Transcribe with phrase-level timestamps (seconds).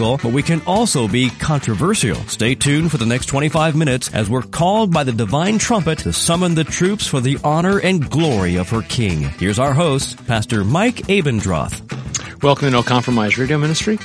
[0.00, 2.14] but we can also be controversial.
[2.26, 6.12] Stay tuned for the next 25 minutes as we're called by the divine trumpet to
[6.12, 9.20] summon the troops for the honor and glory of her King.
[9.20, 12.42] Here's our host, Pastor Mike Abendroth.
[12.42, 13.98] Welcome to No Compromise Radio Ministry.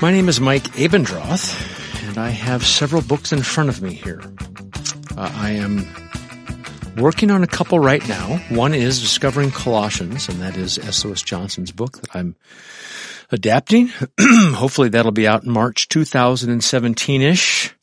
[0.00, 4.22] My name is Mike Abendroth, and I have several books in front of me here.
[5.16, 5.84] Uh, I am
[6.96, 8.36] working on a couple right now.
[8.50, 11.04] One is Discovering Colossians, and that is S.
[11.04, 12.36] Lewis Johnson's book that I'm
[13.32, 13.88] adapting.
[14.20, 17.74] Hopefully that'll be out in March 2017-ish.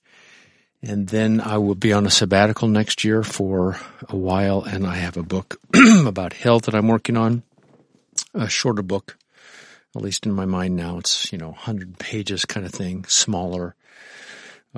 [0.82, 3.78] And then I will be on a sabbatical next year for
[4.08, 5.60] a while and I have a book
[6.06, 7.44] about health that I'm working on.
[8.34, 9.18] A shorter book,
[9.96, 11.00] at least in my mind now.
[11.00, 13.76] It's, you know, 100 pages kind of thing, smaller,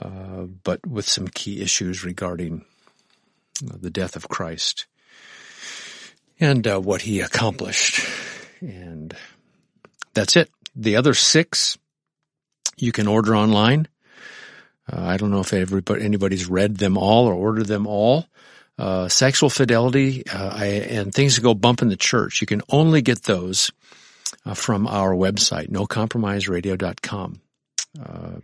[0.02, 2.66] uh, but with some key issues regarding
[3.62, 4.88] the death of Christ
[6.40, 8.04] and uh, what he accomplished.
[8.62, 9.16] And
[10.14, 10.50] that's it.
[10.76, 11.78] The other six
[12.78, 13.88] you can order online.
[14.92, 18.26] Uh, I don't know if everybody, anybody's read them all or ordered them all.
[18.78, 22.42] Uh, sexual fidelity uh, I, and things that go bump in the church.
[22.42, 23.70] You can only get those
[24.46, 27.42] uh, from our website, nocompromiseradio.com.
[28.02, 28.40] Uh,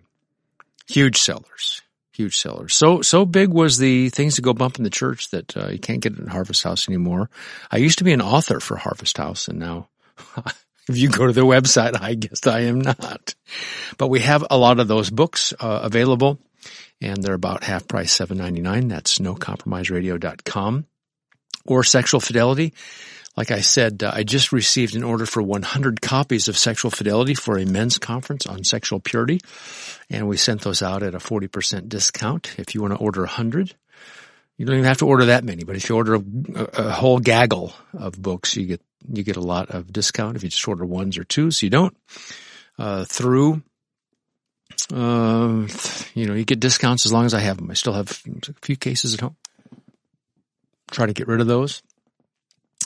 [0.88, 2.76] huge sellers, huge sellers.
[2.76, 5.80] So so big was the things that go bump in the church that uh, you
[5.80, 7.30] can't get it in Harvest House anymore.
[7.72, 9.90] I used to be an author for Harvest House, and now
[10.90, 13.36] If you go to the website, I guess I am not.
[13.98, 16.40] But we have a lot of those books uh, available
[17.02, 18.88] and they're about half price, seven ninety nine.
[18.88, 20.86] That's nocompromiseradio.com.
[21.66, 22.74] Or Sexual Fidelity.
[23.36, 27.36] Like I said, uh, I just received an order for 100 copies of Sexual Fidelity
[27.36, 29.42] for a men's conference on sexual purity.
[30.10, 32.56] And we sent those out at a 40% discount.
[32.58, 33.76] If you want to order 100,
[34.58, 36.22] you don't even have to order that many, but if you order a,
[36.74, 38.82] a, whole gaggle of books, you get
[39.12, 40.36] you get a lot of discount.
[40.36, 41.96] If you just order ones or twos, you don't.
[42.78, 43.64] Uh, through,
[44.94, 45.68] uh,
[46.14, 47.72] you know, you get discounts as long as I have them.
[47.72, 49.36] I still have a few cases at home.
[50.92, 51.82] Try to get rid of those.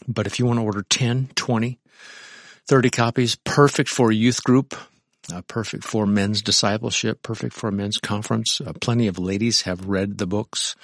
[0.08, 1.80] But if you want to order 10, 20,
[2.68, 4.76] 30 copies, perfect for a youth group,
[5.32, 8.62] uh, perfect for men's discipleship, perfect for men's conference.
[8.62, 10.76] Uh, plenty of ladies have read the books.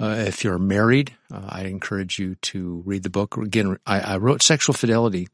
[0.00, 3.36] Uh, if you're married, uh, I encourage you to read the book.
[3.36, 5.28] Again, I, I wrote Sexual Fidelity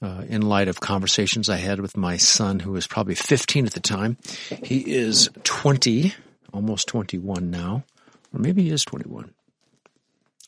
[0.00, 3.72] uh, in light of conversations I had with my son, who was probably 15 at
[3.72, 4.16] the time.
[4.62, 6.14] He is 20,
[6.52, 7.84] almost 21 now,
[8.32, 9.32] or maybe he is 21.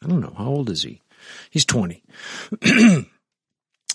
[0.03, 0.35] I don't know.
[0.37, 1.01] How old is he?
[1.51, 2.03] He's 20.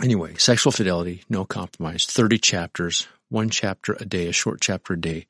[0.04, 5.00] anyway, Sexual Fidelity, No Compromise, 30 chapters, one chapter a day, a short chapter a
[5.00, 5.28] day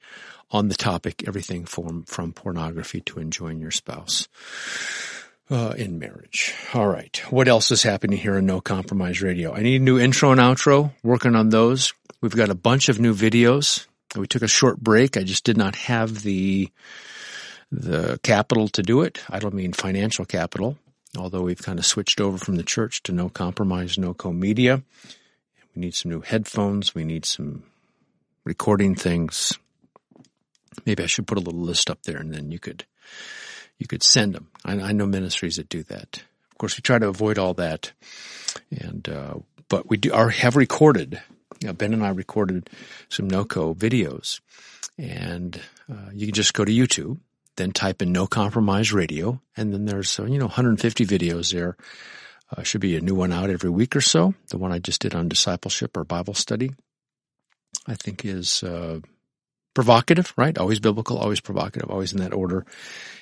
[0.51, 4.27] on the topic, everything from, from pornography to enjoying your spouse.
[5.49, 6.53] Uh, in marriage.
[6.73, 7.21] All right.
[7.29, 9.53] What else is happening here in No Compromise Radio?
[9.53, 10.93] I need a new intro and outro.
[11.03, 11.93] Working on those.
[12.21, 13.85] We've got a bunch of new videos.
[14.15, 15.17] We took a short break.
[15.17, 16.69] I just did not have the
[17.71, 19.19] the capital to do it.
[19.29, 20.77] I don't mean financial capital,
[21.17, 24.83] although we've kind of switched over from the church to No Compromise, No Co Media.
[25.75, 26.95] We need some new headphones.
[26.95, 27.63] We need some
[28.43, 29.57] recording things.
[30.85, 32.85] Maybe I should put a little list up there and then you could,
[33.77, 34.47] you could send them.
[34.65, 36.23] I, I know ministries that do that.
[36.51, 37.91] Of course, we try to avoid all that.
[38.69, 39.35] And, uh,
[39.69, 41.21] but we do, are, have recorded,
[41.59, 42.69] you know, Ben and I recorded
[43.09, 44.39] some NoCo videos
[44.97, 45.59] and,
[45.91, 47.19] uh, you can just go to YouTube,
[47.61, 51.77] then type in No Compromise Radio, and then there's, uh, you know, 150 videos there.
[52.55, 54.33] Uh, should be a new one out every week or so.
[54.49, 56.71] The one I just did on discipleship or Bible study,
[57.87, 58.99] I think is, uh,
[59.73, 60.57] provocative, right?
[60.57, 62.65] Always biblical, always provocative, always in that order.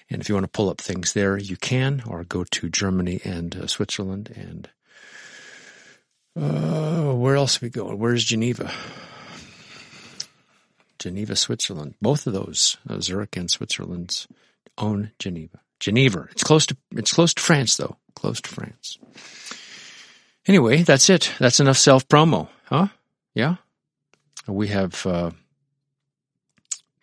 [0.10, 3.22] And if you want to pull up things there, you can, or go to Germany
[3.24, 4.70] and uh, Switzerland and
[6.36, 8.00] uh, where else are we going?
[8.00, 8.72] Where's Geneva?
[11.00, 11.96] Geneva, Switzerland.
[12.02, 14.28] Both of those, uh, Zurich and Switzerland's
[14.78, 15.60] own Geneva.
[15.80, 16.28] Geneva.
[16.32, 17.98] It's close to it's close to France, though.
[18.16, 18.98] Close to France.
[20.46, 21.32] Anyway, that's it.
[21.40, 22.88] That's enough self promo, huh?
[23.34, 23.56] Yeah.
[24.48, 25.06] We have.
[25.06, 25.32] Uh,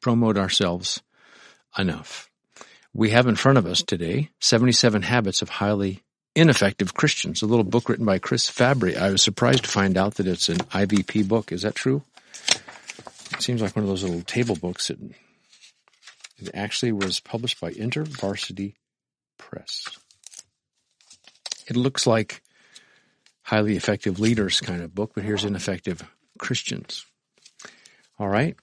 [0.06, 1.02] promote ourselves
[1.76, 2.30] enough.
[2.94, 6.04] We have in front of us today 77 Habits of Highly
[6.36, 8.96] Ineffective Christians, a little book written by Chris Fabry.
[8.96, 11.50] I was surprised to find out that it's an IVP book.
[11.50, 12.02] Is that true?
[13.32, 14.90] It seems like one of those little table books.
[14.90, 14.98] It,
[16.38, 18.74] it actually was published by InterVarsity
[19.38, 19.86] Press.
[21.66, 22.42] It looks like
[23.42, 26.02] highly effective leaders kind of book, but here's ineffective
[26.38, 27.06] Christians.
[28.18, 28.56] All right.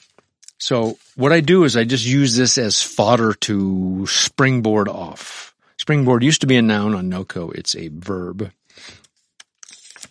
[0.58, 5.54] So what I do is I just use this as fodder to springboard off.
[5.78, 7.54] Springboard used to be a noun on NOCO.
[7.54, 8.52] It's a verb.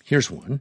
[0.05, 0.61] Here's one.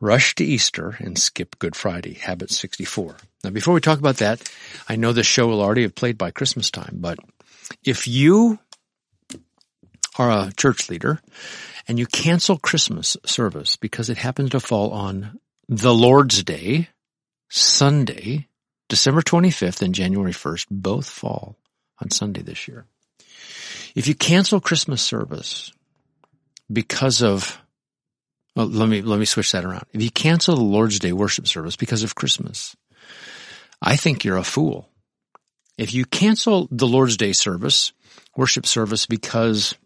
[0.00, 3.16] Rush to Easter and skip Good Friday, habit 64.
[3.42, 4.48] Now before we talk about that,
[4.88, 7.18] I know this show will already have played by Christmas time, but
[7.84, 8.58] if you
[10.18, 11.20] are a church leader
[11.86, 16.88] and you cancel Christmas service because it happens to fall on the Lord's Day,
[17.48, 18.48] Sunday,
[18.88, 21.56] December 25th and January 1st, both fall
[22.00, 22.84] on Sunday this year.
[23.94, 25.72] If you cancel Christmas service
[26.72, 27.60] because of
[28.58, 29.84] well, let me let me switch that around.
[29.92, 32.74] If you cancel the Lord's Day worship service because of Christmas,
[33.80, 34.88] I think you're a fool.
[35.76, 37.92] If you cancel the Lord's Day service,
[38.36, 39.76] worship service because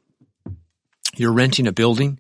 [1.17, 2.19] you're renting a building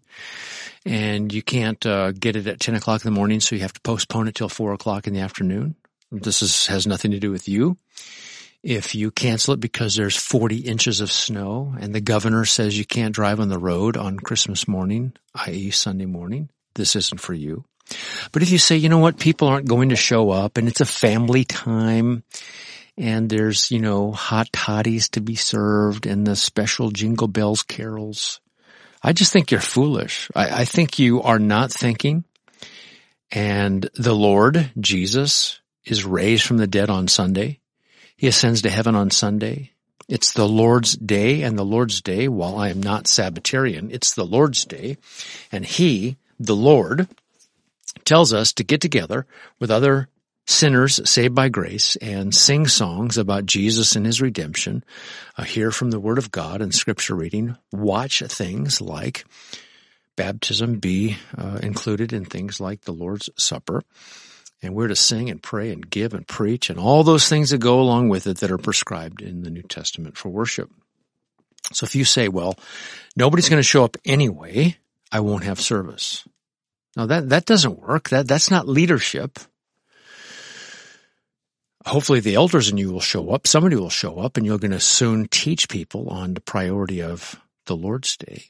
[0.85, 3.73] and you can't uh, get it at 10 o'clock in the morning, so you have
[3.73, 5.75] to postpone it till 4 o'clock in the afternoon.
[6.11, 7.79] This is, has nothing to do with you.
[8.63, 12.85] If you cancel it because there's 40 inches of snow and the governor says you
[12.85, 15.71] can't drive on the road on Christmas morning, i.e.
[15.71, 17.65] Sunday morning, this isn't for you.
[18.31, 20.81] But if you say, you know what, people aren't going to show up and it's
[20.81, 22.23] a family time
[22.97, 28.41] and there's, you know, hot toddies to be served and the special jingle bells carols
[29.03, 30.31] I just think you're foolish.
[30.35, 32.25] I, I think you are not thinking.
[33.33, 37.59] And the Lord, Jesus, is raised from the dead on Sunday.
[38.23, 39.73] He ascends to heaven on Sunday.
[40.09, 44.23] It's the Lord's day and the Lord's day, while I am not Sabbatarian, it's the
[44.23, 44.99] Lord's day.
[45.51, 47.09] And He, the Lord,
[48.05, 49.27] tells us to get together
[49.59, 50.09] with other
[50.47, 54.85] sinners saved by grace and sing songs about Jesus and his redemption,
[55.37, 59.25] uh, hear from the Word of God and Scripture reading, watch things like
[60.15, 63.83] baptism be uh, included in things like the Lord's Supper.
[64.63, 67.59] And we're to sing and pray and give and preach and all those things that
[67.59, 70.71] go along with it that are prescribed in the New Testament for worship.
[71.73, 72.57] So if you say, well,
[73.17, 74.77] nobody's going to show up anyway,
[75.11, 76.27] I won't have service.
[76.97, 78.11] Now that, that doesn't work.
[78.11, 79.39] That, that's not leadership
[81.87, 83.47] hopefully the elders in you will show up.
[83.47, 87.41] Somebody will show up and you're going to soon teach people on the priority of
[87.67, 88.45] the Lord's Day.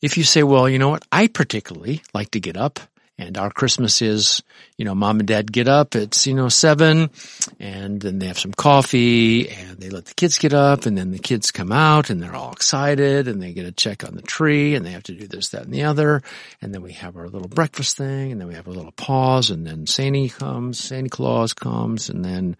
[0.00, 1.04] If you say, well, you know what?
[1.12, 2.80] I particularly like to get up
[3.18, 4.42] and our Christmas is,
[4.76, 5.94] you know, mom and dad get up.
[5.94, 7.10] It's, you know, seven
[7.58, 11.12] and then they have some coffee and they let the kids get up and then
[11.12, 14.22] the kids come out and they're all excited and they get a check on the
[14.22, 16.22] tree and they have to do this, that and the other.
[16.60, 19.50] And then we have our little breakfast thing and then we have a little pause
[19.50, 22.56] and then Santa comes, Santa Claus comes and then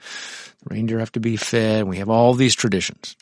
[0.62, 3.14] the reindeer have to be fed and we have all these traditions.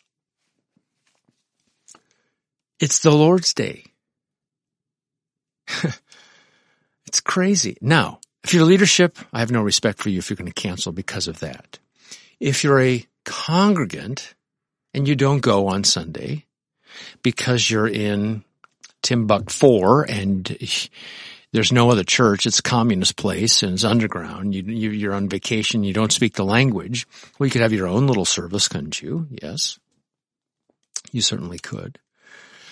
[2.78, 3.84] It's the Lord's Day.
[7.14, 7.78] It's crazy.
[7.81, 10.90] Now, if you're leadership, I have no respect for you if you're going to cancel
[10.90, 11.78] because of that.
[12.40, 14.34] If you're a congregant
[14.93, 16.44] and you don't go on Sunday
[17.22, 18.43] because you're in
[19.05, 20.56] Timbuktu and
[21.52, 25.84] there's no other church, it's a communist place and it's underground, you, are on vacation,
[25.84, 27.06] you don't speak the language,
[27.38, 29.28] well, you could have your own little service, couldn't you?
[29.40, 29.78] Yes.
[31.12, 32.00] You certainly could.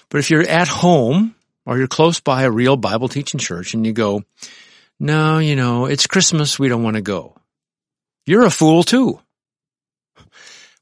[0.09, 3.87] But if you're at home or you're close by a real Bible teaching church and
[3.87, 4.23] you go,
[4.99, 6.59] no, you know, it's Christmas.
[6.59, 7.37] We don't want to go.
[8.27, 9.21] You're a fool too.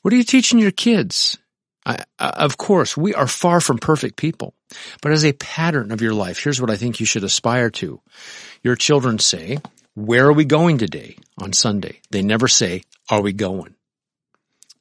[0.03, 1.39] What are you teaching your kids?
[1.87, 4.55] I, of course, we are far from perfect people,
[5.01, 8.01] but as a pattern of your life, here's what I think you should aspire to.
[8.63, 9.59] Your children say,
[9.95, 12.01] where are we going today on Sunday?
[12.11, 13.75] They never say, are we going?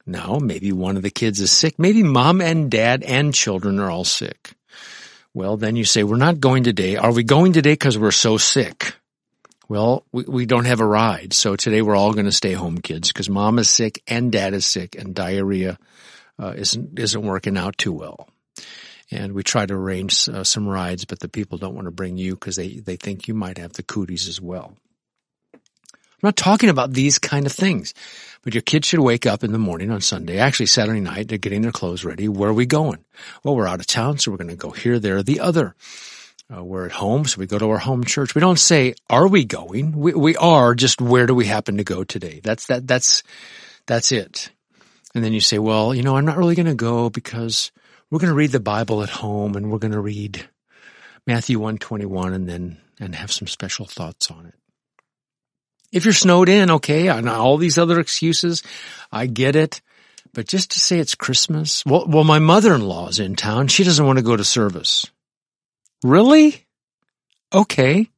[0.06, 1.78] Now, maybe one of the kids is sick.
[1.78, 4.52] Maybe mom and dad and children are all sick.
[5.32, 6.96] Well, then you say, we're not going today.
[6.96, 8.94] Are we going today because we're so sick?
[9.68, 11.32] Well, we, we don't have a ride.
[11.32, 14.54] So today we're all going to stay home, kids, because mom is sick and dad
[14.54, 15.78] is sick and diarrhea
[16.40, 18.28] uh, isn't, isn't working out too well.
[19.12, 22.16] And we try to arrange uh, some rides, but the people don't want to bring
[22.16, 24.76] you because they, they think you might have the cooties as well.
[26.22, 27.94] I'm not talking about these kind of things,
[28.42, 31.38] but your kids should wake up in the morning on Sunday, actually Saturday night, they're
[31.38, 32.28] getting their clothes ready.
[32.28, 33.02] Where are we going?
[33.42, 35.74] Well, we're out of town, so we're going to go here, there, the other.
[36.54, 38.34] Uh, we're at home, so we go to our home church.
[38.34, 39.92] We don't say, are we going?
[39.92, 42.40] We, we are, just where do we happen to go today?
[42.42, 43.22] That's, that, that's,
[43.86, 44.50] that's it.
[45.14, 47.72] And then you say, well, you know, I'm not really going to go because
[48.10, 50.48] we're going to read the Bible at home and we're going to read
[51.26, 54.54] Matthew 121 and then, and have some special thoughts on it.
[55.92, 58.62] If you're snowed in, okay, and all these other excuses,
[59.10, 59.80] I get it.
[60.32, 63.66] But just to say it's Christmas, well, well, my mother-in-law's in town.
[63.66, 65.06] She doesn't want to go to service.
[66.04, 66.64] Really?
[67.52, 68.08] Okay.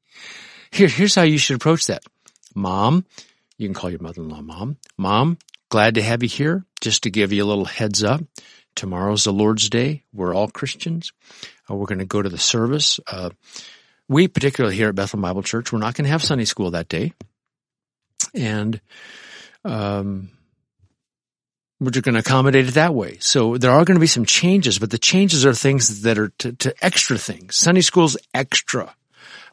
[0.70, 2.02] Here, here's how you should approach that.
[2.54, 3.06] Mom,
[3.56, 4.76] you can call your mother-in-law mom.
[4.98, 5.38] Mom,
[5.70, 6.64] glad to have you here.
[6.82, 8.20] Just to give you a little heads up.
[8.74, 10.02] Tomorrow's the Lord's Day.
[10.12, 11.12] We're all Christians.
[11.70, 13.00] Uh, we're going to go to the service.
[13.06, 13.30] Uh,
[14.08, 16.88] we, particularly here at Bethel Bible Church, we're not going to have Sunday school that
[16.88, 17.12] day.
[18.34, 18.80] And,
[19.64, 20.30] um,
[21.82, 23.18] we're just going to accommodate it that way.
[23.20, 26.28] So there are going to be some changes, but the changes are things that are
[26.38, 27.56] to, to extra things.
[27.56, 28.94] Sunday school's extra.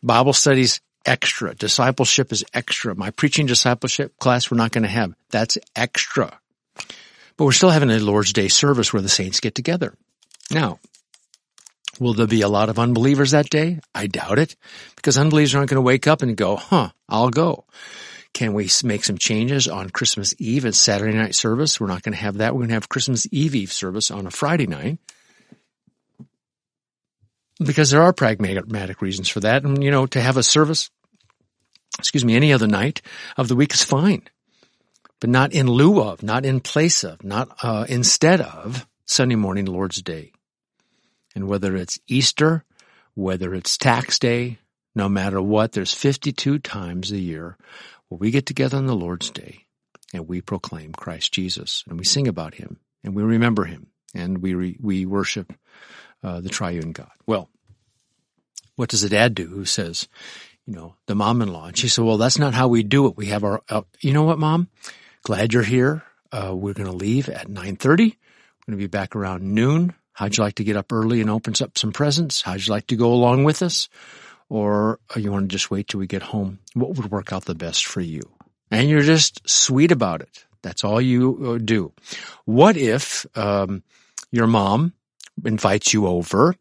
[0.03, 1.55] Bible studies extra.
[1.55, 2.95] Discipleship is extra.
[2.95, 5.13] My preaching discipleship class we're not going to have.
[5.31, 6.39] That's extra.
[7.35, 9.95] But we're still having a Lord's Day service where the saints get together.
[10.51, 10.79] Now,
[11.99, 13.79] will there be a lot of unbelievers that day?
[13.95, 14.55] I doubt it
[14.95, 17.65] because unbelievers aren't going to wake up and go, huh, I'll go.
[18.33, 21.79] Can we make some changes on Christmas Eve and Saturday night service?
[21.79, 22.53] We're not going to have that.
[22.53, 24.99] We're going to have Christmas Eve Eve service on a Friday night
[27.63, 29.63] because there are pragmatic reasons for that.
[29.63, 30.89] And, you know, to have a service,
[31.97, 33.01] excuse me, any other night
[33.35, 34.23] of the week is fine,
[35.19, 39.65] but not in lieu of, not in place of, not uh, instead of Sunday morning
[39.65, 40.31] Lord's Day.
[41.35, 42.63] And whether it's Easter,
[43.15, 44.59] whether it's tax day,
[44.99, 47.57] no matter what, there's 52 times a year
[48.09, 49.65] well, we get together on the Lord's Day
[50.13, 54.39] and we proclaim Christ Jesus and we sing about him and we remember him and
[54.39, 55.53] we, re, we worship
[56.21, 57.11] uh, the triune God.
[57.25, 57.49] Well,
[58.75, 60.09] what does a dad do who says,
[60.65, 61.67] you know, the mom-in-law?
[61.67, 63.15] And she said, well, that's not how we do it.
[63.15, 64.67] We have our, uh, you know what, mom?
[65.23, 66.03] Glad you're here.
[66.31, 67.87] Uh, we're going to leave at 9.30.
[67.87, 68.15] We're going
[68.71, 69.93] to be back around noon.
[70.11, 72.41] How'd you like to get up early and open up some presents?
[72.41, 73.87] How'd you like to go along with us?
[74.49, 76.59] Or you want to just wait till we get home?
[76.73, 78.21] What would work out the best for you?
[78.71, 80.45] And you're just sweet about it.
[80.61, 81.93] That's all you uh, do.
[82.45, 83.83] What if um,
[84.31, 84.93] your mom
[85.45, 86.55] invites you over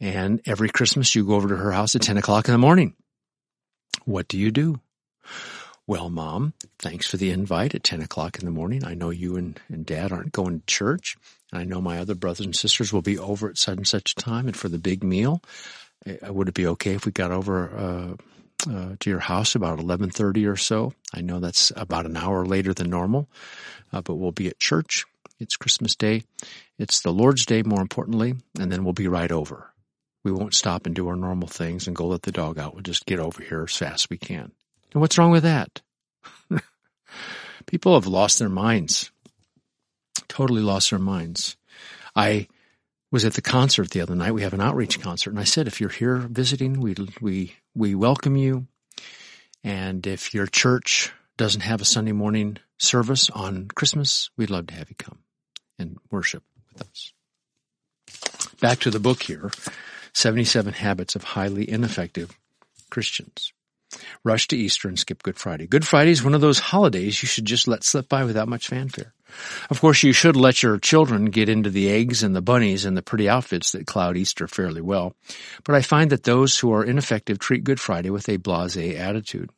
[0.00, 2.94] and every Christmas you go over to her house at 10 o'clock in the morning?
[4.04, 4.80] What do you do?
[5.86, 8.84] Well, mom, thanks for the invite at 10 o'clock in the morning.
[8.84, 11.16] I know you and, and dad aren't going to church.
[11.52, 14.46] I know my other brothers and sisters will be over at such and such time
[14.46, 15.42] and for the big meal.
[16.06, 19.78] Uh, would it be okay if we got over uh, uh, to your house about
[19.78, 20.92] 11:30 or so?
[21.14, 23.28] I know that's about an hour later than normal,
[23.92, 25.04] uh, but we'll be at church.
[25.38, 26.22] It's Christmas Day.
[26.78, 29.72] It's the Lord's Day, more importantly, and then we'll be right over.
[30.24, 32.74] We won't stop and do our normal things and go let the dog out.
[32.74, 34.52] We'll just get over here as fast as we can.
[34.92, 35.80] And what's wrong with that?
[37.66, 39.10] People have lost their minds.
[40.28, 41.56] Totally lost their minds.
[42.14, 42.46] I
[43.12, 44.32] was at the concert the other night.
[44.32, 47.94] We have an outreach concert, and I said, if you're here visiting, we we we
[47.94, 48.66] welcome you.
[49.62, 54.74] And if your church doesn't have a Sunday morning service on Christmas, we'd love to
[54.74, 55.18] have you come
[55.78, 56.42] and worship
[56.72, 57.12] with us.
[58.60, 59.52] Back to the book here
[60.14, 62.36] 77 Habits of Highly Ineffective
[62.90, 63.52] Christians.
[64.24, 65.66] Rush to Easter and skip Good Friday.
[65.66, 68.68] Good Friday is one of those holidays you should just let slip by without much
[68.68, 69.12] fanfare.
[69.70, 72.96] Of course, you should let your children get into the eggs and the bunnies and
[72.96, 75.14] the pretty outfits that cloud Easter fairly well.
[75.64, 79.50] But I find that those who are ineffective treat Good Friday with a blasé attitude.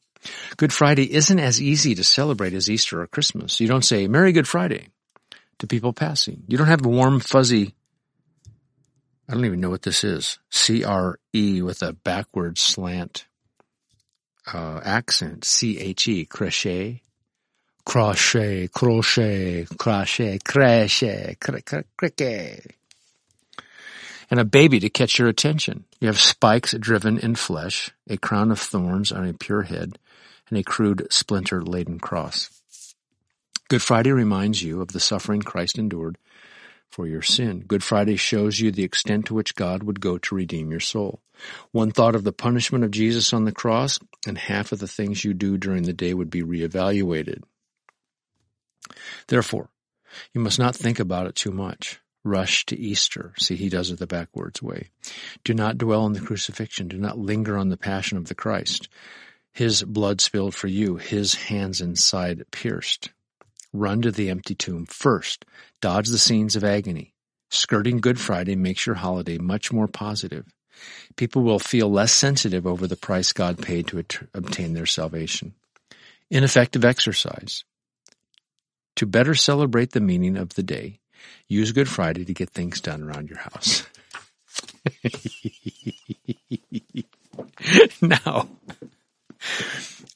[0.57, 3.61] Good Friday isn't as easy to celebrate as Easter or Christmas.
[3.61, 4.89] You don't say, Merry Good Friday
[5.59, 6.45] to people passing.
[6.49, 7.75] You don't have a warm, fuzzy,
[9.29, 13.27] I don't even know what this is, C-R-E with a backward slant
[14.53, 17.03] uh, accent, C-H-E, crochet,
[17.85, 21.37] crochet, crochet, crochet, crochet,
[21.97, 22.75] cricket.
[24.31, 25.85] And a baby to catch your attention.
[26.01, 29.99] You have spikes driven in flesh, a crown of thorns on a pure head,
[30.49, 32.51] and a crude splinter laden cross.
[33.69, 36.19] Good Friday reminds you of the suffering Christ endured
[36.91, 37.65] for your sin.
[37.67, 41.21] Good Friday shows you the extent to which God would go to redeem your soul.
[41.73, 45.25] One thought of the punishment of Jesus on the cross, and half of the things
[45.25, 47.43] you do during the day would be reevaluated.
[49.29, 49.71] Therefore,
[50.33, 52.01] you must not think about it too much.
[52.25, 53.35] Rush to Easter.
[53.39, 54.89] See, he does it the backwards way.
[55.45, 56.89] Do not dwell on the crucifixion.
[56.89, 58.89] Do not linger on the passion of the Christ.
[59.53, 63.11] His blood spilled for you, his hands inside pierced.
[63.73, 65.45] Run to the empty tomb first.
[65.81, 67.15] Dodge the scenes of agony.
[67.51, 70.47] Skirting Good Friday makes your holiday much more positive.
[71.17, 75.55] People will feel less sensitive over the price God paid to obtain their salvation.
[76.31, 77.65] Ineffective exercise.
[78.97, 81.01] To better celebrate the meaning of the day,
[81.49, 83.85] use Good Friday to get things done around your house.
[88.03, 88.49] now,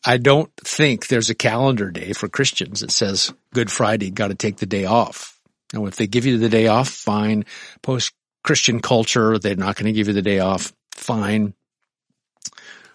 [0.05, 4.35] I don't think there's a calendar day for Christians that says Good Friday, got to
[4.35, 5.41] take the day off.
[5.75, 7.45] Now, if they give you the day off, fine.
[7.83, 11.55] Post Christian culture, they're not going to give you the day off, fine.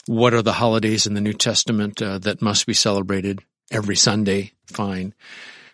[0.07, 4.53] What are the holidays in the New Testament uh, that must be celebrated every Sunday?
[4.65, 5.13] Fine.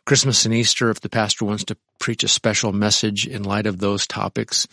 [0.09, 3.77] Christmas and Easter, if the pastor wants to preach a special message in light of
[3.77, 4.65] those topics,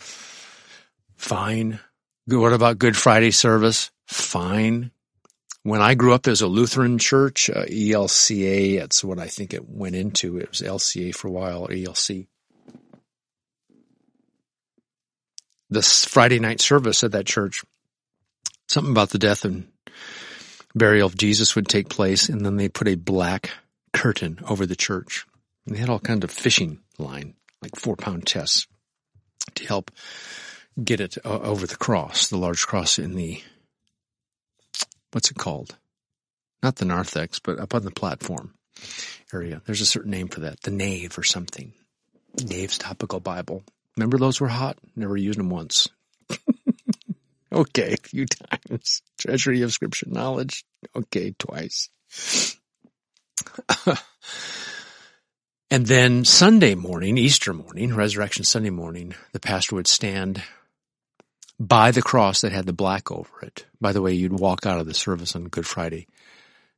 [1.15, 1.79] fine.
[2.25, 3.91] What about Good Friday service?
[4.07, 4.89] Fine.
[5.61, 8.79] When I grew up, there's a Lutheran church, uh, ELCA.
[8.79, 10.39] That's what I think it went into.
[10.39, 12.25] It was LCA for a while, ELC.
[15.69, 17.63] This Friday night service at that church,
[18.67, 19.67] something about the death and
[20.73, 23.51] burial of Jesus would take place, and then they put a black
[23.93, 25.25] curtain over the church.
[25.65, 28.67] And they had all kinds of fishing line, like four pound tests,
[29.55, 29.91] to help
[30.81, 33.41] get it uh, over the cross, the large cross in the
[35.11, 35.75] what's it called?
[36.61, 38.53] Not the narthex, but up on the platform
[39.33, 39.61] area.
[39.65, 40.61] There's a certain name for that.
[40.61, 41.73] The nave or something.
[42.43, 43.63] Nave's topical Bible.
[43.95, 44.77] Remember those were hot?
[44.95, 45.89] Never used them once.
[47.51, 49.01] okay, a few times.
[49.17, 50.65] Treasury of scripture knowledge.
[50.95, 51.89] Okay, twice.
[55.71, 60.41] and then Sunday morning, Easter morning, Resurrection Sunday morning, the pastor would stand
[61.59, 63.65] by the cross that had the black over it.
[63.81, 66.07] By the way, you'd walk out of the service on Good Friday.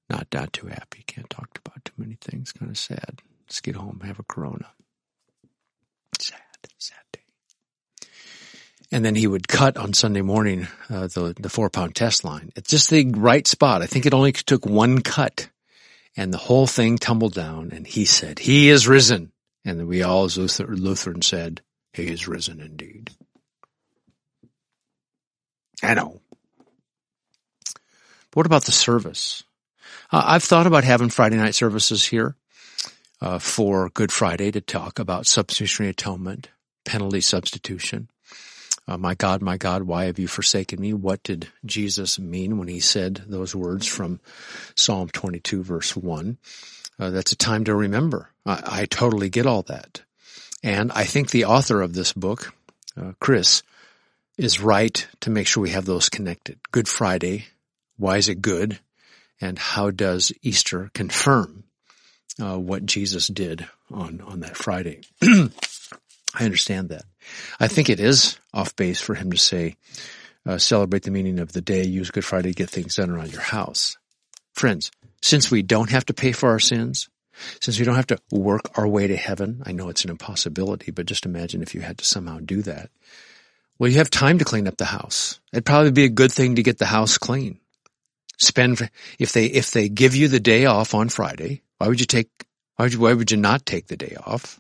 [0.10, 1.04] Not, not too happy.
[1.06, 2.52] Can't talk about too many things.
[2.52, 3.22] Kind of sad.
[3.46, 4.68] Let's get home, have a Corona.
[6.20, 6.40] Sad,
[6.78, 7.20] sad day.
[8.92, 12.52] And then he would cut on Sunday morning uh, the the four pound test line.
[12.56, 13.82] It's just the right spot.
[13.82, 15.50] I think it only took one cut,
[16.20, 17.72] and the whole thing tumbled down.
[17.72, 19.32] And he said, "He is risen."
[19.64, 21.62] And we all, as Luther, Lutheran, said,
[21.94, 23.12] "He is risen indeed."
[25.82, 26.20] I know.
[27.74, 29.44] But what about the service?
[30.12, 32.36] Uh, I've thought about having Friday night services here
[33.22, 36.50] uh, for Good Friday to talk about substitutionary atonement,
[36.84, 38.10] penalty substitution.
[38.90, 40.94] Uh, my God, my God, why have you forsaken me?
[40.94, 44.20] What did Jesus mean when he said those words from
[44.74, 46.40] Psalm 22 verse 1?
[46.98, 48.32] Uh, that's a time to remember.
[48.48, 50.02] I, I, totally get all that.
[50.64, 52.52] And I think the author of this book,
[53.00, 53.62] uh, Chris,
[54.38, 56.58] is right to make sure we have those connected.
[56.72, 57.46] Good Friday,
[57.98, 58.80] why is it good?
[59.40, 61.64] And how does Easter confirm
[62.42, 65.02] uh, what Jesus did on, on that Friday?
[65.22, 65.50] I
[66.40, 67.06] understand that.
[67.60, 69.76] I think it is off base for him to say,
[70.46, 73.32] uh, celebrate the meaning of the day, use Good Friday to get things done around
[73.32, 73.98] your house.
[74.54, 77.10] Friends, since we don't have to pay for our sins,
[77.62, 80.92] since we don't have to work our way to heaven, I know it's an impossibility,
[80.92, 82.90] but just imagine if you had to somehow do that.
[83.78, 85.40] Well, you have time to clean up the house.
[85.54, 87.60] It'd probably be a good thing to get the house clean.
[88.38, 92.06] Spend, if they, if they give you the day off on Friday, why would you
[92.06, 92.30] take,
[92.76, 94.60] why would you, why would you not take the day off?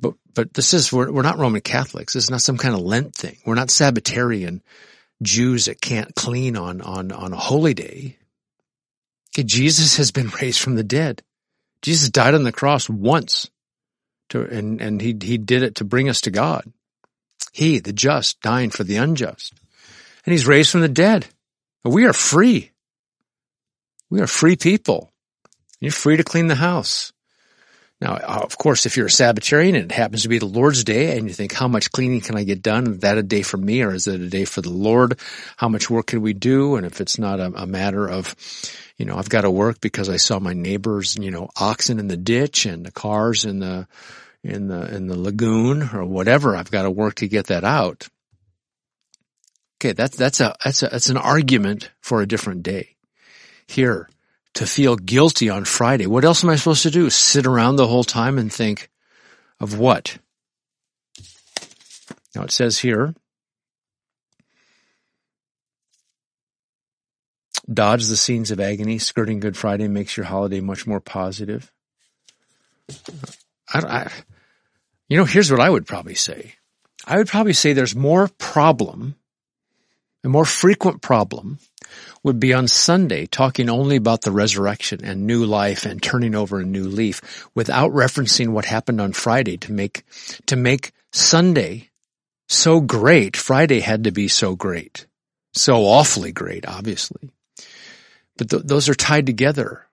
[0.00, 2.14] But, but this is, we're, we're not Roman Catholics.
[2.14, 3.38] This is not some kind of Lent thing.
[3.46, 4.62] We're not Sabbatarian
[5.22, 8.18] Jews that can't clean on, on, on a holy day.
[9.34, 11.22] Okay, Jesus has been raised from the dead.
[11.82, 13.50] Jesus died on the cross once
[14.30, 16.64] to, and, and he, he did it to bring us to God.
[17.52, 19.54] He, the just, dying for the unjust.
[20.24, 21.26] And he's raised from the dead.
[21.84, 22.72] We are free.
[24.10, 25.12] We are free people.
[25.80, 27.12] You're free to clean the house.
[27.98, 31.16] Now, of course, if you're a Sabbatarian and it happens to be the Lord's day
[31.16, 32.86] and you think, how much cleaning can I get done?
[32.86, 35.18] Is that a day for me or is it a day for the Lord?
[35.56, 36.76] How much work can we do?
[36.76, 38.34] And if it's not a, a matter of,
[38.98, 42.08] you know, I've got to work because I saw my neighbors, you know, oxen in
[42.08, 43.88] the ditch and the cars in the,
[44.46, 46.56] in the in the lagoon or whatever.
[46.56, 48.08] I've got to work to get that out.
[49.78, 52.96] Okay, that's that's a that's a that's an argument for a different day.
[53.66, 54.08] Here,
[54.56, 57.10] to feel guilty on Friday, what else am I supposed to do?
[57.10, 58.90] Sit around the whole time and think
[59.60, 60.18] of what?
[62.34, 63.14] Now it says here,
[67.70, 68.98] dodge the scenes of agony.
[68.98, 71.70] Skirting Good Friday makes your holiday much more positive.
[73.72, 74.12] I, I,
[75.08, 76.54] you know, here's what I would probably say.
[77.06, 79.16] I would probably say there's more problem,
[80.24, 81.58] a more frequent problem
[82.22, 86.60] would be on Sunday talking only about the resurrection and new life and turning over
[86.60, 90.04] a new leaf without referencing what happened on Friday to make,
[90.46, 91.90] to make Sunday
[92.48, 93.36] so great.
[93.36, 95.06] Friday had to be so great.
[95.52, 97.30] So awfully great, obviously.
[98.36, 99.86] But th- those are tied together.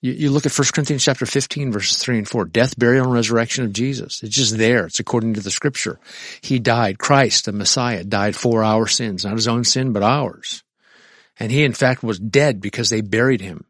[0.00, 2.46] You, you look at 1 Corinthians chapter 15 verses 3 and 4.
[2.46, 4.22] Death, burial, and resurrection of Jesus.
[4.22, 4.86] It's just there.
[4.86, 6.00] It's according to the scripture.
[6.40, 6.98] He died.
[6.98, 9.24] Christ, the Messiah, died for our sins.
[9.24, 10.62] Not his own sin, but ours.
[11.40, 13.64] And he in fact was dead because they buried him.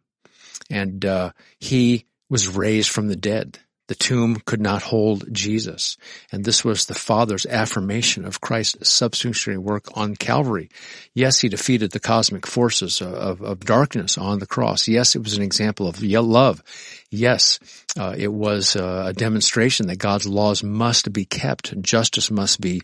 [0.68, 3.58] And, uh, he was raised from the dead.
[3.90, 5.96] The tomb could not hold Jesus.
[6.30, 10.70] And this was the Father's affirmation of Christ's substitutionary work on Calvary.
[11.12, 14.86] Yes, he defeated the cosmic forces of, of darkness on the cross.
[14.86, 16.62] Yes, it was an example of love.
[17.10, 17.58] Yes,
[17.98, 22.60] uh, it was uh, a demonstration that God's laws must be kept and justice must
[22.60, 22.82] be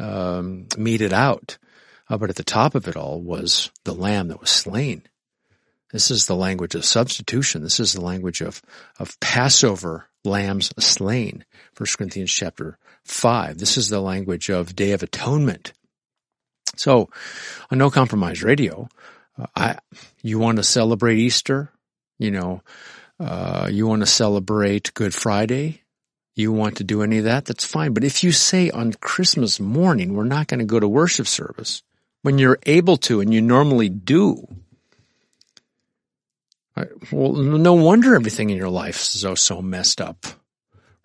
[0.00, 1.56] um, meted out.
[2.08, 5.02] Uh, but at the top of it all was the lamb that was slain.
[5.92, 7.62] This is the language of substitution.
[7.62, 8.62] This is the language of,
[8.98, 11.44] of Passover lambs slain.
[11.76, 13.58] 1 Corinthians chapter 5.
[13.58, 15.72] This is the language of Day of Atonement.
[16.76, 17.10] So,
[17.70, 18.88] on No Compromise Radio,
[19.38, 19.78] uh, I,
[20.22, 21.70] you want to celebrate Easter,
[22.18, 22.62] you know,
[23.20, 25.82] uh, you want to celebrate Good Friday,
[26.34, 27.92] you want to do any of that, that's fine.
[27.92, 31.82] But if you say on Christmas morning, we're not going to go to worship service,
[32.22, 34.46] when you're able to and you normally do,
[37.10, 40.26] well, no wonder everything in your life is so, so messed up.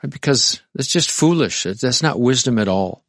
[0.02, 0.12] Right?
[0.12, 1.64] Because it's just foolish.
[1.64, 3.04] That's not wisdom at all.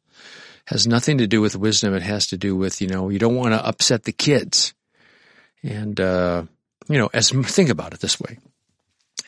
[0.67, 1.93] It has nothing to do with wisdom.
[1.93, 4.73] It has to do with, you know, you don't want to upset the kids.
[5.63, 6.43] And, uh,
[6.87, 8.39] you know, as, think about it this way.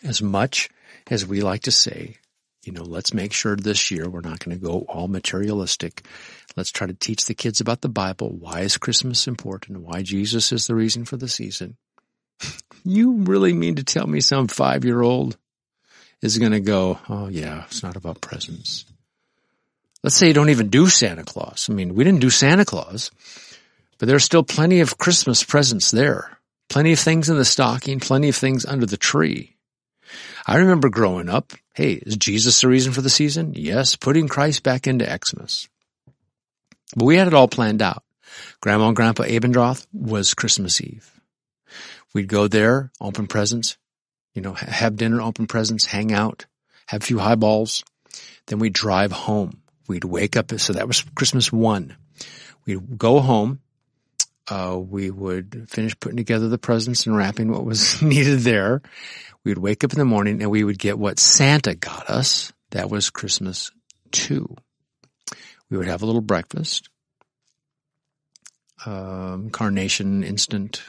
[0.03, 0.69] As much
[1.09, 2.17] as we like to say,
[2.63, 6.05] you know, let's make sure this year we're not going to go all materialistic.
[6.55, 8.29] Let's try to teach the kids about the Bible.
[8.29, 9.81] Why is Christmas important?
[9.81, 11.77] Why Jesus is the reason for the season.
[12.83, 15.37] You really mean to tell me some five year old
[16.19, 18.85] is going to go, oh yeah, it's not about presents.
[20.03, 21.67] Let's say you don't even do Santa Claus.
[21.69, 23.11] I mean, we didn't do Santa Claus,
[23.99, 26.39] but there's still plenty of Christmas presents there.
[26.69, 29.57] Plenty of things in the stocking, plenty of things under the tree.
[30.45, 33.53] I remember growing up, hey, is Jesus the reason for the season?
[33.55, 35.67] Yes, putting Christ back into Xmas.
[36.95, 38.03] But we had it all planned out.
[38.59, 41.19] Grandma and Grandpa Abendroth was Christmas Eve.
[42.13, 43.77] We'd go there, open presents,
[44.33, 46.45] you know, have dinner, open presents, hang out,
[46.87, 47.83] have a few highballs.
[48.47, 49.61] Then we'd drive home.
[49.87, 50.51] We'd wake up.
[50.59, 51.95] So that was Christmas one.
[52.65, 53.59] We'd go home.
[54.49, 58.81] Uh, we would finish putting together the presents and wrapping what was needed there.
[59.43, 62.51] We'd wake up in the morning and we would get what Santa got us.
[62.71, 63.71] That was Christmas
[64.11, 64.55] two.
[65.69, 66.89] We would have a little breakfast.
[68.85, 70.83] Um, carnation instant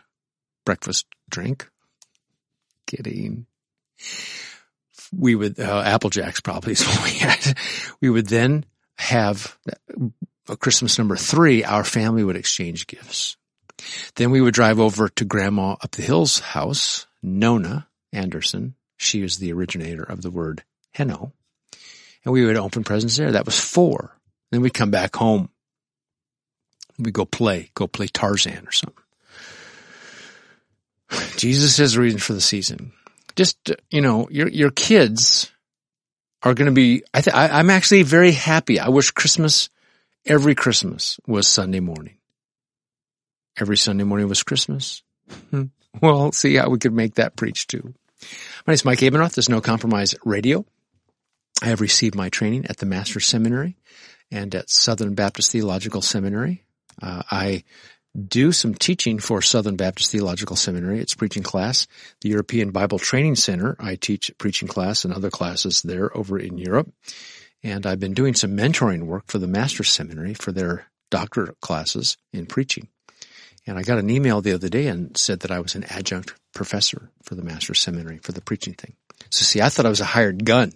[0.64, 1.68] breakfast drink.
[2.86, 3.46] Kidding.
[5.14, 7.56] We would, uh, Apple Jacks probably is what we had.
[8.00, 8.64] We would then
[8.96, 9.56] have
[10.58, 13.36] Christmas number three, our family would exchange gifts.
[14.16, 18.74] Then we would drive over to grandma up the hill's house, Nona Anderson.
[18.96, 20.62] She is the originator of the word
[20.94, 21.32] henno.
[22.24, 23.32] And we would open presents there.
[23.32, 24.16] That was four.
[24.50, 25.48] Then we'd come back home.
[26.98, 29.02] We'd go play, go play Tarzan or something.
[31.36, 32.92] Jesus is the reason for the season.
[33.34, 35.50] Just, uh, you know, your, your kids
[36.42, 38.78] are going to be, I th- I, am actually very happy.
[38.78, 39.70] I wish Christmas,
[40.26, 42.16] every Christmas was Sunday morning.
[43.58, 45.02] Every Sunday morning was Christmas.
[46.00, 47.94] well, see how we could make that preach too.
[48.66, 49.34] My name is Mike Abendroth.
[49.34, 50.64] There's No Compromise Radio.
[51.62, 53.76] I have received my training at the Master's Seminary
[54.30, 56.64] and at Southern Baptist Theological Seminary.
[57.00, 57.64] Uh, I
[58.28, 61.00] do some teaching for Southern Baptist Theological Seminary.
[61.00, 61.86] It's preaching class.
[62.20, 63.76] The European Bible Training Center.
[63.78, 66.92] I teach preaching class and other classes there over in Europe.
[67.62, 72.16] And I've been doing some mentoring work for the Master's Seminary for their doctorate classes
[72.32, 72.88] in preaching.
[73.66, 76.34] And I got an email the other day and said that I was an adjunct
[76.52, 78.94] professor for the Master's Seminary for the preaching thing.
[79.30, 80.72] So see, I thought I was a hired gun.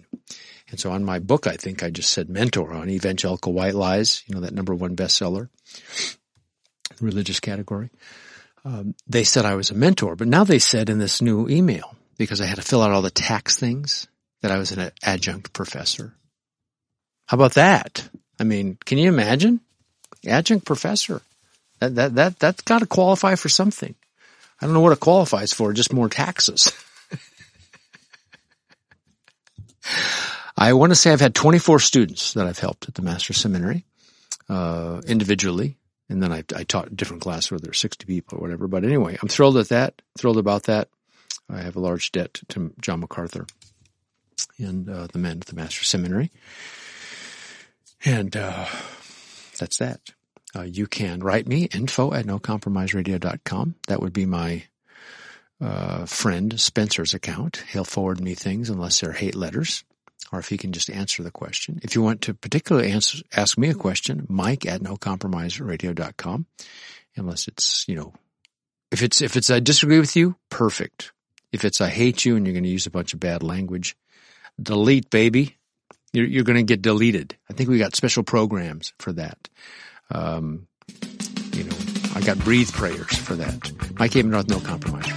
[0.69, 4.23] And so on my book, I think I just said mentor on evangelical white lies,
[4.27, 5.49] you know, that number one bestseller
[7.01, 7.89] religious category.
[8.65, 11.95] Um, they said I was a mentor, but now they said in this new email,
[12.17, 14.07] because I had to fill out all the tax things,
[14.41, 16.13] that I was an adjunct professor.
[17.27, 18.07] How about that?
[18.39, 19.61] I mean, can you imagine?
[20.25, 21.21] Adjunct professor.
[21.79, 23.95] That, that, that, that's gotta qualify for something.
[24.61, 26.71] I don't know what it qualifies for, just more taxes.
[30.57, 33.85] I want to say I've had 24 students that I've helped at the Master Seminary,
[34.49, 35.77] uh, individually
[36.09, 38.67] and then I, I taught different classes where there there's 60 people or whatever.
[38.67, 40.89] But anyway, I'm thrilled at that, thrilled about that.
[41.49, 43.45] I have a large debt to John MacArthur
[44.57, 46.31] and uh, the men at the Master Seminary.
[48.05, 48.65] And uh,
[49.59, 50.11] that's that.
[50.55, 53.75] Uh, you can write me info at nocompromiseradio.com.
[53.87, 54.63] That would be my
[55.59, 57.63] uh, friend Spencer's account.
[57.71, 59.83] He'll forward me things unless they're hate letters
[60.31, 61.79] or if he can just answer the question.
[61.83, 66.45] If you want to particularly answer, ask me a question, Mike at nocompromiseradio.com,
[67.15, 68.13] unless it's, you know,
[68.91, 71.11] if it's, if it's I disagree with you, perfect.
[71.51, 73.95] If it's I hate you and you're going to use a bunch of bad language,
[74.61, 75.55] delete, baby.
[76.13, 77.35] You're, you're going to get deleted.
[77.49, 79.49] I think we got special programs for that.
[80.11, 80.67] Um,
[81.53, 81.75] you know,
[82.15, 83.71] I got breathe prayers for that.
[83.97, 85.16] I Mike Abendroth, no compromise.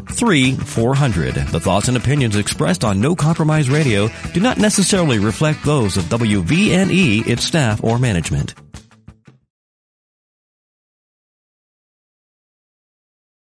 [0.00, 1.34] 3 400.
[1.34, 6.04] The thoughts and opinions expressed on No Compromise Radio do not necessarily reflect those of
[6.04, 8.54] WVNE, its staff, or management.